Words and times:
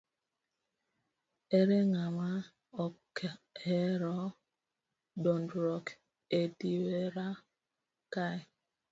Ere 1.57 1.77
ng'ama 1.91 2.29
ok 2.85 3.15
ohero 3.27 4.21
dongruok 5.23 5.87
e 6.39 6.41
dierwa 6.57 7.27
kae? 8.13 8.39